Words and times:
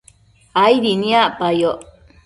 aidi 0.63 0.91
niacpayoc 1.01 1.79